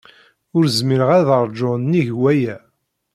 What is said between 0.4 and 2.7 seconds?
Ur zmireɣ ad ṛjuɣ nnig waya.